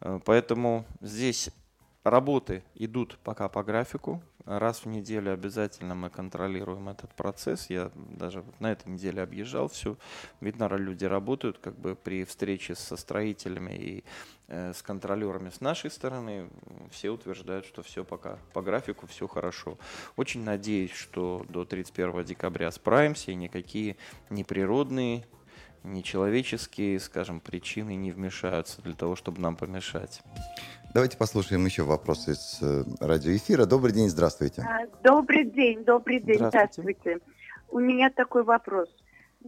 [0.00, 1.50] Э, поэтому здесь
[2.10, 4.22] работы идут пока по графику.
[4.44, 7.68] Раз в неделю обязательно мы контролируем этот процесс.
[7.68, 9.96] Я даже на этой неделе объезжал все.
[10.40, 14.04] Видно, люди работают как бы при встрече со строителями и
[14.46, 16.48] э, с контролерами с нашей стороны.
[16.92, 19.78] Все утверждают, что все пока по графику, все хорошо.
[20.14, 23.96] Очень надеюсь, что до 31 декабря справимся и никакие
[24.30, 25.26] неприродные
[25.92, 30.22] нечеловеческие, скажем, причины не вмешаются для того, чтобы нам помешать.
[30.94, 33.66] Давайте послушаем еще вопросы из э, радиоэфира.
[33.66, 34.62] Добрый день, здравствуйте.
[34.62, 37.00] А, добрый день, добрый день, здравствуйте.
[37.00, 37.20] здравствуйте.
[37.68, 38.88] У меня такой вопрос.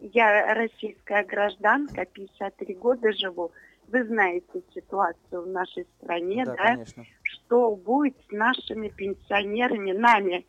[0.00, 3.52] Я российская гражданка, 53 года живу.
[3.88, 6.54] Вы знаете ситуацию в нашей стране, да?
[6.54, 6.62] да?
[6.64, 7.04] Конечно.
[7.22, 10.46] Что будет с нашими пенсионерами, нами,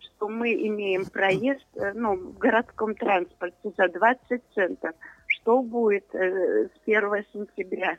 [0.00, 4.94] что мы имеем проезд э, ну, в городском транспорте за 20 центов.
[5.44, 7.98] Что будет э, с 1 сентября?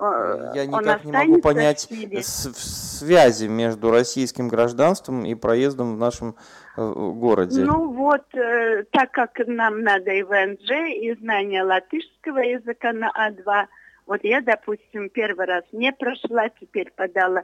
[0.00, 6.36] Э, Я никак не могу понять связи между российским гражданством и проездом в нашем
[6.76, 7.64] э, городе.
[7.64, 13.66] Ну вот, э, так как нам надо и ВНЖ, и знание латышского языка на А2,
[14.06, 17.42] Вот я, допустим, первый раз не прошла, теперь подала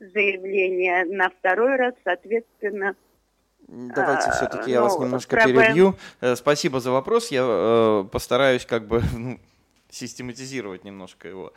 [0.00, 2.94] заявление на второй раз, соответственно,
[3.74, 5.96] Давайте все-таки я ну, вас немножко перебью.
[6.20, 7.30] Э, спасибо за вопрос.
[7.30, 9.40] Я э, постараюсь как бы ну,
[9.90, 11.52] систематизировать немножко его.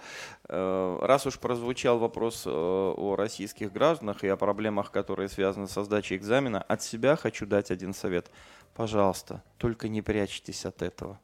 [0.47, 5.83] Э, раз уж прозвучал вопрос э, о российских гражданах и о проблемах, которые связаны со
[5.83, 8.31] сдачей экзамена, от себя хочу дать один совет.
[8.75, 11.19] Пожалуйста, только не прячьтесь от этого.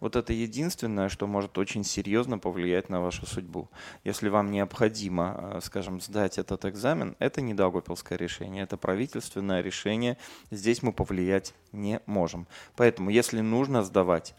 [0.00, 3.68] Вот это единственное, что может очень серьезно повлиять на вашу судьбу.
[4.04, 10.16] Если вам необходимо, э, скажем, сдать этот экзамен, это не Даугавпилское решение, это правительственное решение.
[10.50, 12.46] Здесь мы повлиять не можем.
[12.76, 14.34] Поэтому, если нужно сдавать,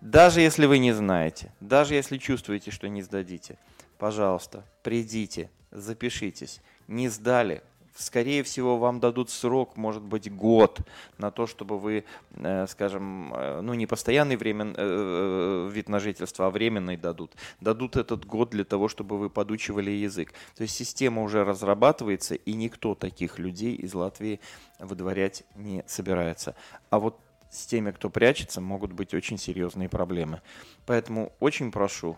[0.00, 3.58] даже если вы не знаете, даже если чувствуете, что не сдадите,
[3.98, 6.60] пожалуйста, придите, запишитесь.
[6.88, 7.62] Не сдали,
[7.96, 10.80] скорее всего, вам дадут срок, может быть, год
[11.18, 12.04] на то, чтобы вы,
[12.36, 17.32] э, скажем, э, ну не постоянный времен, э, вид на жительство, а временный дадут.
[17.60, 20.32] Дадут этот год для того, чтобы вы подучивали язык.
[20.56, 24.40] То есть система уже разрабатывается, и никто таких людей из Латвии
[24.78, 26.54] выдворять не собирается.
[26.90, 27.18] А вот
[27.50, 30.40] с теми, кто прячется, могут быть очень серьезные проблемы.
[30.86, 32.16] Поэтому очень прошу,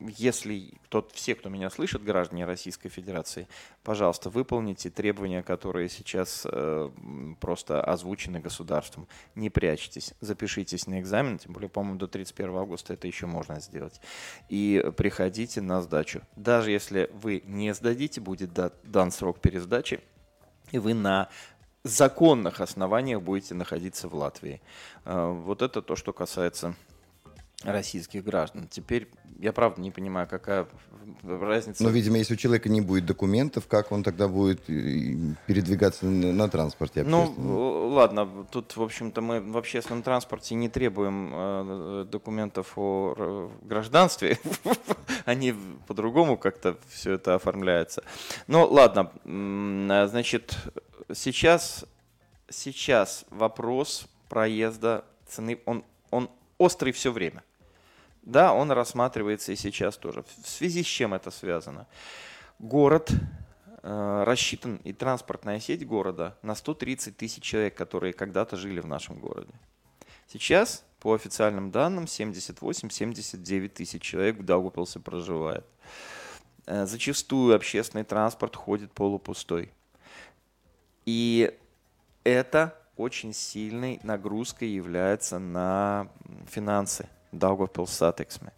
[0.00, 3.48] если тот, все, кто меня слышит, граждане Российской Федерации,
[3.82, 6.90] пожалуйста, выполните требования, которые сейчас э,
[7.40, 9.06] просто озвучены государством.
[9.34, 14.00] Не прячьтесь, запишитесь на экзамен, тем более, по-моему, до 31 августа это еще можно сделать.
[14.48, 16.22] И приходите на сдачу.
[16.36, 20.00] Даже если вы не сдадите, будет дан срок пересдачи,
[20.72, 21.28] и вы на
[21.84, 24.60] законных основаниях будете находиться в Латвии.
[25.04, 26.74] А, вот это то, что касается
[27.64, 28.68] российских граждан.
[28.68, 30.66] Теперь я правда не понимаю, какая
[31.22, 31.82] разница.
[31.82, 35.14] Но, видимо, если у человека не будет документов, как он тогда будет э,
[35.46, 37.02] передвигаться на транспорте?
[37.02, 44.38] Ну, ладно, тут, в общем-то, мы в общественном транспорте не требуем э, документов о гражданстве.
[45.24, 45.54] Они
[45.86, 48.02] по-другому как-то все это оформляется.
[48.46, 49.10] Ну, ладно,
[50.08, 50.56] значит,
[51.12, 51.84] сейчас,
[52.48, 57.42] сейчас вопрос проезда цены, он, он острый все время.
[58.24, 60.24] Да, он рассматривается и сейчас тоже.
[60.42, 61.86] В связи с чем это связано?
[62.58, 63.10] Город
[63.82, 69.18] э, рассчитан, и транспортная сеть города на 130 тысяч человек, которые когда-то жили в нашем
[69.18, 69.52] городе.
[70.26, 75.66] Сейчас, по официальным данным, 78-79 тысяч человек в Даугавпилсе проживает.
[76.64, 79.70] Э, зачастую общественный транспорт ходит полупустой.
[81.04, 81.54] И
[82.24, 86.08] это очень сильной нагрузкой является на
[86.48, 88.52] финансы Daugavpils сатексме.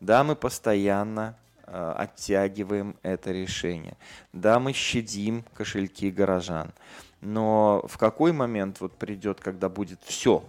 [0.00, 3.96] Да, мы постоянно э, оттягиваем это решение.
[4.32, 6.72] Да, мы щадим кошельки горожан.
[7.20, 10.42] Но в какой момент вот придет, когда будет все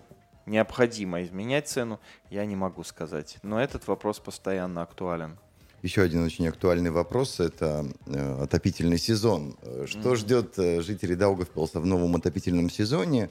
[0.46, 3.38] необходимо изменять цену, я не могу сказать.
[3.44, 5.38] Но этот вопрос постоянно актуален.
[5.84, 9.58] Еще один очень актуальный вопрос– это э, отопительный сезон.
[9.86, 10.16] Что mm-hmm.
[10.16, 13.30] ждет э, жителей Даугавпилса в новом отопительном сезоне?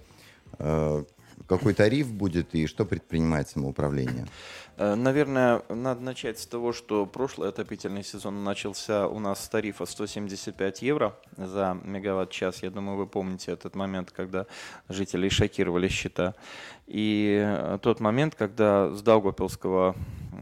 [1.47, 4.27] Какой тариф будет и что предпринимает самоуправление?
[4.77, 9.87] Э, наверное, надо начать с того, что прошлый отопительный сезон начался у нас с тарифа
[9.87, 12.63] 175 евро за мегаватт-час.
[12.63, 14.47] Я думаю, вы помните этот момент, когда
[14.89, 16.35] жители шокировали счета.
[16.87, 19.95] И э, тот момент, когда с Даугапилского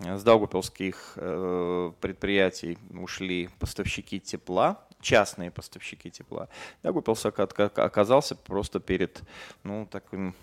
[0.04, 6.48] с Даугапилских э, предприятий ушли поставщики тепла, частные поставщики тепла,
[6.82, 9.22] Даугапилсак оказался просто перед
[9.62, 10.34] ну, таким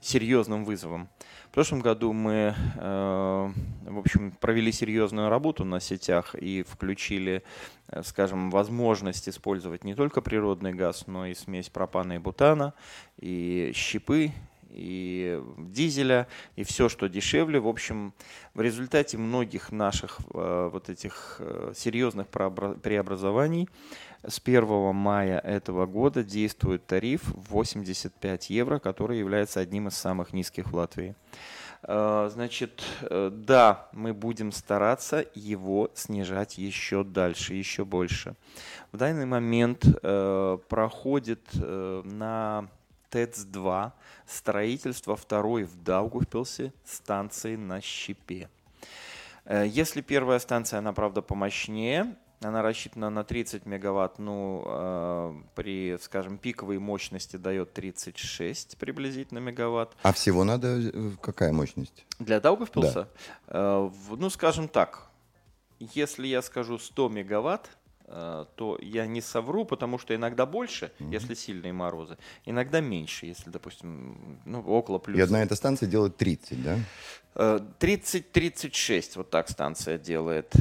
[0.00, 1.08] серьезным вызовом.
[1.52, 3.52] В прошлом году мы, э,
[3.84, 7.42] в общем, провели серьезную работу на сетях и включили,
[7.88, 12.72] э, скажем, возможность использовать не только природный газ, но и смесь пропана и бутана,
[13.18, 14.30] и щепы,
[14.70, 17.60] и дизеля, и все, что дешевле.
[17.60, 18.14] В общем,
[18.54, 21.38] в результате многих наших э, вот этих
[21.74, 23.68] серьезных преобразований
[24.26, 30.70] с 1 мая этого года действует тариф 85 евро, который является одним из самых низких
[30.70, 31.14] в Латвии.
[31.84, 38.36] Э, значит, э, да, мы будем стараться его снижать еще дальше, еще больше.
[38.92, 42.68] В данный момент э, проходит на
[43.10, 43.92] ТЭЦ-2
[44.26, 48.48] строительство второй в Даугавпилсе станции на Щепе.
[49.50, 56.38] Если первая станция, она, правда, помощнее, она рассчитана на 30 мегаватт, ну, э, при, скажем,
[56.38, 59.96] пиковой мощности дает 36 приблизительно мегаватт.
[60.02, 62.04] А всего надо э, какая мощность?
[62.18, 63.08] Для Даугавпилса?
[63.48, 63.54] Да.
[63.58, 65.08] Э, ну, скажем так,
[65.78, 67.70] если я скажу 100 мегаватт,
[68.12, 71.12] то я не совру, потому что иногда больше, mm-hmm.
[71.12, 75.18] если сильные морозы, иногда меньше, если, допустим, ну, около плюс.
[75.18, 76.78] И одна эта станция делает 30, да?
[77.34, 80.52] 30-36 вот так станция делает.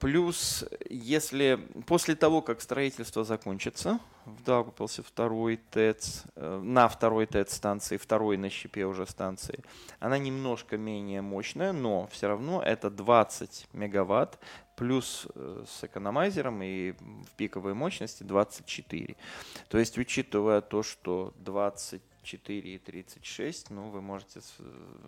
[0.00, 7.98] Плюс, если после того, как строительство закончится, в Даугавпилсе второй ТЭЦ, на второй ТЭЦ станции,
[7.98, 9.60] второй на щепе уже станции,
[10.00, 14.38] она немножко менее мощная, но все равно это 20 мегаватт
[14.78, 19.16] плюс э, с экономайзером и в пиковой мощности 24.
[19.68, 24.40] То есть, учитывая то, что 24 и 36, ну, вы можете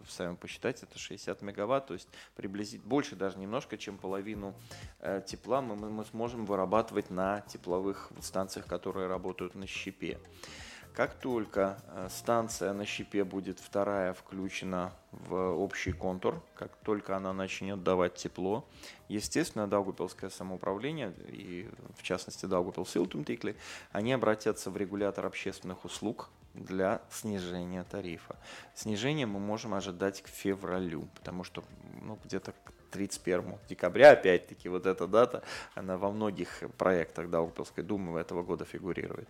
[0.09, 4.57] сами посчитать, это 60 мегаватт, то есть приблизить больше даже немножко, чем половину
[4.99, 10.19] э, тепла мы, мы сможем вырабатывать на тепловых станциях, которые работают на щепе.
[10.95, 17.33] Как только э, станция на щепе будет вторая включена в общий контур, как только она
[17.33, 18.69] начнет давать тепло,
[19.09, 23.57] естественно, Даугупилское самоуправление и, в частности, Даугупил Силтумтикли,
[23.93, 28.37] они обратятся в регулятор общественных услуг для снижения тарифа.
[28.75, 31.63] Снижение мы можем ожидать к февралю, потому что
[32.03, 32.53] ну, где-то
[32.91, 35.43] 31 декабря, опять-таки, вот эта дата,
[35.75, 39.29] она во многих проектах Даугавпилской думы этого года фигурирует.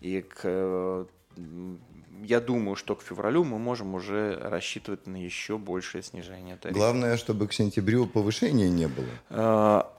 [0.00, 1.06] И к
[2.24, 6.78] я думаю, что к февралю мы можем уже рассчитывать на еще большее снижение тарифа.
[6.78, 9.08] Главное, чтобы к сентябрю повышения не было.
[9.30, 9.92] А,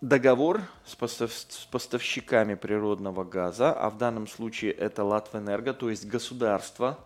[0.00, 6.06] договор с, постав, с поставщиками природного газа, а в данном случае это Латвэнерго, то есть
[6.06, 6.98] государство,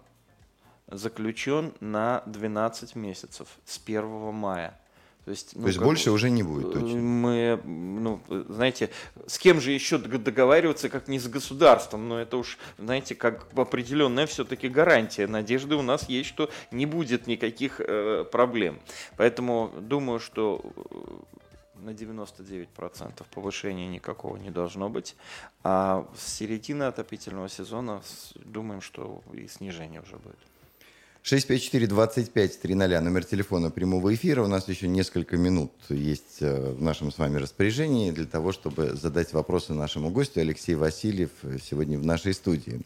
[0.93, 4.79] заключен на 12 месяцев с 1 мая.
[5.25, 6.99] То есть, ну, То есть больше уже не будет точно.
[6.99, 8.91] Мы, ну, знаете,
[9.29, 14.27] с кем же еще договариваться, как не с государством, но это уж, знаете, как определенная
[14.27, 15.29] все-таки гарантия.
[15.29, 18.81] Надежды у нас есть, что не будет никаких э, проблем.
[19.17, 25.15] Поэтому думаю, что э, на 99% повышения никакого не должно быть.
[25.63, 28.03] А с середины отопительного сезона
[28.35, 30.39] думаем, что и снижение уже будет.
[31.25, 34.43] 654-25-00, номер телефона прямого эфира.
[34.43, 38.97] У нас еще несколько минут есть э, в нашем с вами распоряжении для того, чтобы
[38.97, 40.41] задать вопросы нашему гостю.
[40.41, 42.81] Алексей Васильев э, сегодня в нашей студии.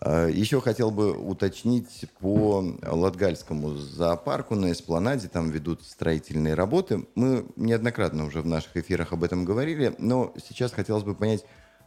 [0.00, 5.26] Э, еще хотел бы уточнить по Латгальскому зоопарку на Эспланаде.
[5.26, 7.04] Там ведут строительные работы.
[7.16, 11.44] Мы неоднократно уже в наших эфирах об этом говорили, но сейчас хотелось бы понять,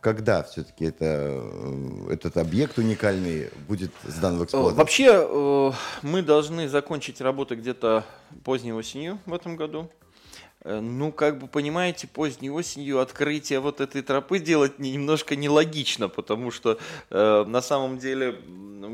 [0.08, 4.78] когда все-таки это, э, этот объект уникальный будет сдан в эксплуатацию?
[4.78, 8.06] Вообще э, мы должны закончить работы где-то
[8.46, 9.90] поздней осенью в этом году.
[10.62, 16.52] Э, ну, как бы понимаете, поздней осенью открытие вот этой тропы делать немножко нелогично, потому
[16.52, 16.78] что
[17.10, 18.40] э, на самом деле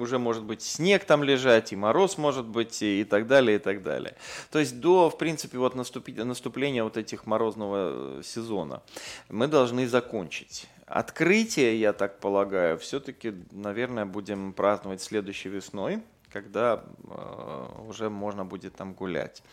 [0.02, 3.60] уже может быть снег там лежать, и мороз может быть, и, и так далее, и
[3.60, 4.16] так далее.
[4.52, 8.82] То есть до, в принципе, вот наступить, наступления вот этих морозного сезона
[9.30, 10.68] мы должны закончить.
[10.86, 16.04] Открытие, я так полагаю, все-таки, наверное, будем праздновать следующей весной
[16.34, 19.44] когда э, уже можно будет там гулять.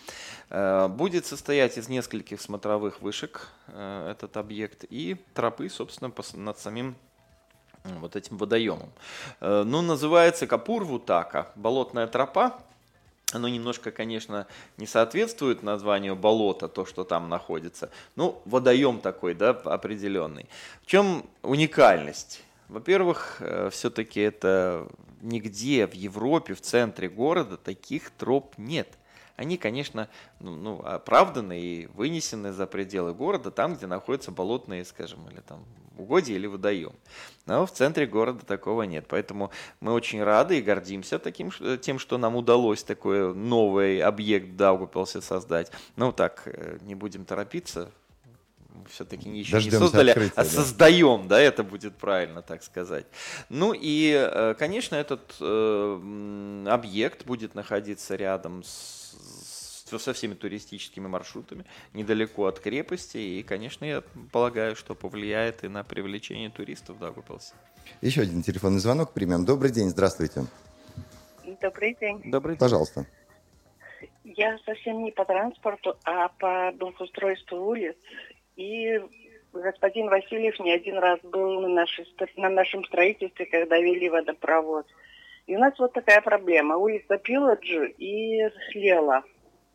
[0.49, 6.97] Э, будет состоять из нескольких смотровых вышек э, этот объект и тропы, собственно, над самим
[7.85, 8.91] вот этим водоемом.
[9.41, 12.61] Ну, называется Капур-Вутака, болотная тропа.
[13.33, 17.91] Оно немножко, конечно, не соответствует названию болота, то, что там находится.
[18.17, 20.47] Ну, водоем такой, да, определенный.
[20.83, 22.43] В чем уникальность?
[22.69, 24.89] Во-первых, все-таки это
[25.21, 28.89] нигде в Европе, в центре города таких троп нет.
[29.41, 35.27] Они, конечно, ну, ну, оправданы и вынесены за пределы города, там, где находятся болотные, скажем,
[35.31, 35.65] или там
[35.97, 36.93] угодья или водоем.
[37.47, 39.07] Но в центре города такого нет.
[39.09, 45.23] Поэтому мы очень рады и гордимся таким, тем, что нам удалось такой новый объект Даугупилсе
[45.23, 45.73] создать.
[45.97, 47.91] Ну так, э, не будем торопиться,
[48.89, 50.51] все-таки еще Дождемся не создали, открытия, а да.
[50.51, 53.07] создаем, да, это будет правильно так сказать.
[53.49, 59.01] Ну и, э, конечно, этот э, объект будет находиться рядом с
[59.99, 61.65] со всеми туристическими маршрутами,
[61.95, 67.55] недалеко от крепости, и, конечно, я полагаю, что повлияет и на привлечение туристов в Дагупилсе.
[68.01, 69.45] Еще один телефонный звонок примем.
[69.45, 70.45] Добрый день, здравствуйте.
[71.61, 72.23] Добрый день.
[72.31, 72.61] Добрый день.
[72.61, 73.07] Пожалуйста.
[74.25, 77.97] Я совсем не по транспорту, а по благоустройству улиц.
[78.57, 79.01] И
[79.53, 84.87] господин Васильев не один раз был на, нашей, на нашем строительстве, когда вели водопровод.
[85.47, 86.77] И у нас вот такая проблема.
[86.77, 88.41] Улица Пиладжу и
[88.75, 89.25] Лела.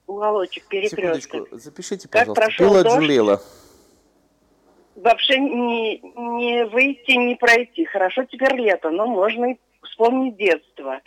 [0.07, 1.49] Уголочек, перекресток.
[1.51, 2.41] Запишите, пожалуйста.
[2.41, 3.41] Как прошел Пиладжу Лела.
[4.95, 7.85] Вообще не, не выйти, не пройти.
[7.85, 11.01] Хорошо, теперь лето, но можно и вспомнить детство.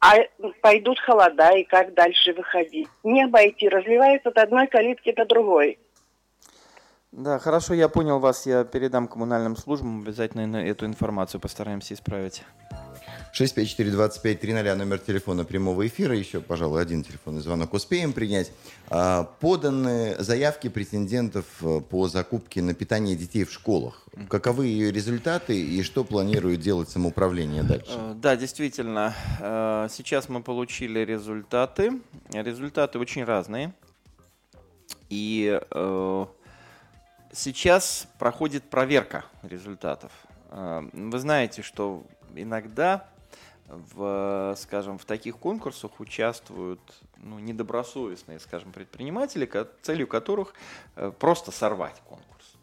[0.00, 0.16] А
[0.60, 2.88] пойдут холода, и как дальше выходить?
[3.02, 5.78] Не обойти, разливается от одной калитки до другой.
[7.18, 8.46] Да, хорошо, я понял вас.
[8.46, 10.02] Я передам коммунальным службам.
[10.02, 12.44] Обязательно эту информацию постараемся исправить.
[13.36, 16.14] 654-25-00, номер телефона прямого эфира.
[16.14, 18.52] Еще, пожалуй, один телефонный звонок успеем принять.
[18.88, 24.06] А, поданы заявки претендентов э, по закупке на питание детей в школах.
[24.28, 27.90] Каковы ее результаты и что планирует делать самоуправление дальше?
[27.96, 29.12] Э, да, действительно.
[29.40, 32.00] Э, сейчас мы получили результаты.
[32.32, 33.74] Результаты очень разные.
[35.10, 35.60] И
[37.38, 40.12] сейчас проходит проверка результатов.
[40.50, 43.08] Вы знаете, что иногда
[43.68, 46.80] в, скажем, в таких конкурсах участвуют
[47.18, 49.50] ну, недобросовестные, скажем, предприниматели,
[49.82, 50.54] целью которых
[50.96, 52.54] э, просто сорвать конкурс.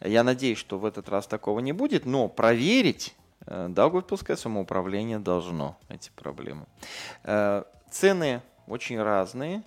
[0.00, 3.14] Я надеюсь, что в этот раз такого не будет, но проверить
[3.46, 6.64] э, Даугавпилское самоуправление должно эти проблемы.
[7.24, 9.62] Э, цены очень разные.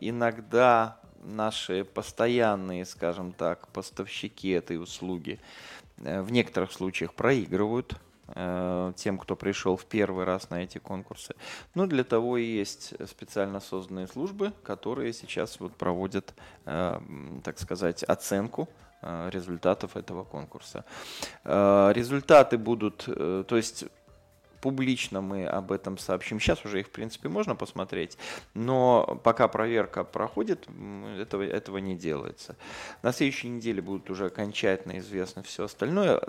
[0.00, 5.38] Иногда наши постоянные, скажем так, поставщики этой услуги
[5.98, 7.98] в некоторых случаях проигрывают
[8.34, 11.34] Э, тем, кто пришел в первый раз на эти конкурсы.
[11.74, 17.00] Ну, для того и есть специально созданные службы, которые сейчас вот проводят, э,
[17.44, 18.68] так сказать, оценку
[19.02, 20.84] э, результатов этого конкурса.
[21.44, 23.84] Результаты будут, то есть
[24.66, 26.40] публично мы об этом сообщим.
[26.40, 28.18] Сейчас уже их, в принципе, можно посмотреть,
[28.52, 30.66] но пока проверка проходит,
[31.20, 32.56] этого, этого не делается.
[33.02, 36.20] На следующей неделе будут уже окончательно известно все остальное.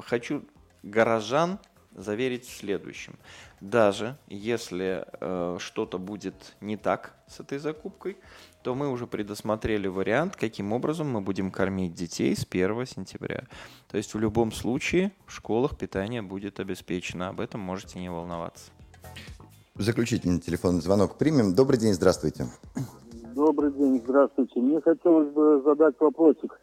[0.00, 0.42] Хочу
[0.82, 1.60] горожан
[2.00, 3.14] заверить в следующем.
[3.60, 8.16] Даже если э, что-то будет не так с этой закупкой,
[8.62, 13.44] то мы уже предусмотрели вариант, каким образом мы будем кормить детей с 1 сентября.
[13.90, 17.28] То есть в любом случае в школах питание будет обеспечено.
[17.28, 18.70] Об этом можете не волноваться.
[19.76, 21.54] Заключительный телефонный звонок примем.
[21.54, 22.46] Добрый день, здравствуйте.
[23.34, 24.60] Добрый день, здравствуйте.
[24.60, 26.58] Мне хотелось бы задать вопросик.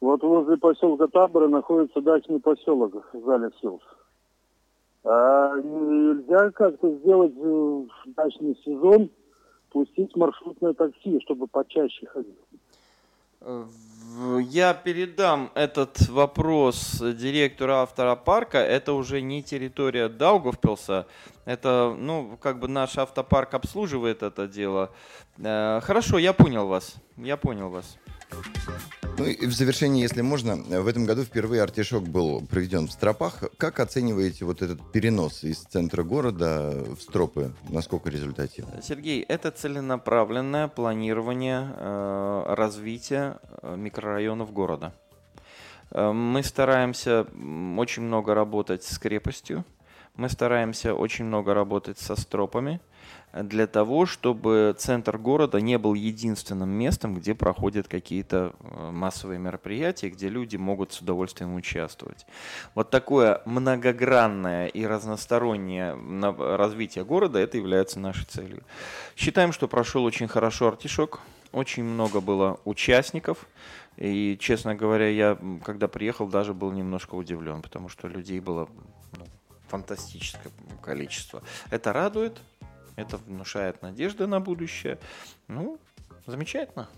[0.00, 3.82] Вот возле поселка Табора находится дачный поселок Залив Хиллз.
[5.04, 7.82] А нельзя как-то сделать э,
[8.16, 9.10] дачный сезон,
[9.70, 12.36] пустить маршрутное такси, чтобы почаще ходить?
[14.50, 18.58] Я передам этот вопрос директору автопарка.
[18.58, 21.06] Это уже не территория Даугавпилса.
[21.46, 24.90] Это, ну, как бы наш автопарк обслуживает это дело.
[25.38, 26.96] Э, хорошо, я понял вас.
[27.16, 27.96] Я понял вас.
[29.20, 33.44] Ну и в завершении, если можно, в этом году впервые артишок был проведен в Стропах.
[33.58, 37.52] Как оцениваете вот этот перенос из центра города в Стропы?
[37.68, 38.80] Насколько результативно?
[38.82, 44.94] Сергей, это целенаправленное планирование э, развития э, микрорайонов города.
[45.90, 47.26] Э, мы стараемся
[47.76, 49.66] очень много работать с крепостью,
[50.16, 52.80] мы стараемся очень много работать со стропами,
[53.32, 60.10] для того, чтобы центр города не был единственным местом, где проходят какие-то э, массовые мероприятия,
[60.10, 62.26] где люди могут с удовольствием участвовать.
[62.74, 65.96] Вот такое многогранное и разностороннее
[66.56, 68.62] развитие города, это является нашей целью.
[69.16, 71.20] Считаем, что прошел очень хорошо артишок,
[71.52, 73.46] очень много было участников,
[73.96, 78.68] и, честно говоря, я, когда приехал, даже был немножко удивлен, потому что людей было
[79.18, 79.26] ну,
[79.68, 80.52] фантастическое
[80.82, 81.42] количество.
[81.70, 82.40] Это радует,
[82.96, 84.98] это внушает надежды на будущее.
[85.48, 85.78] Ну,
[86.26, 86.88] замечательно.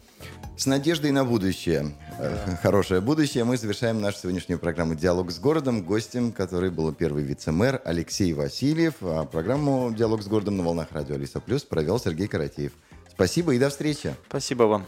[0.56, 2.56] С надеждой на будущее, да.
[2.62, 7.80] хорошее будущее, мы завершаем нашу сегодняшнюю программу «Диалог с городом», гостем, который был первый вице-мэр
[7.84, 8.94] Алексей Васильев.
[9.00, 12.72] А программу «Диалог с городом» на волнах радио Алиса Плюс провел Сергей Каратеев.
[13.10, 14.14] Спасибо и до встречи.
[14.28, 14.86] Спасибо вам.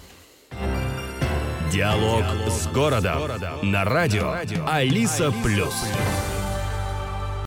[1.72, 4.36] Диалог, Диалог с городом на радио
[4.66, 5.74] Алиса Плюс.